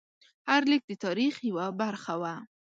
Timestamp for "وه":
2.21-2.33